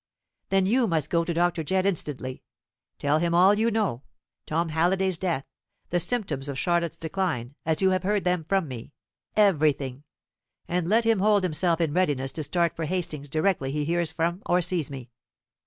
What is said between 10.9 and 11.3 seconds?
him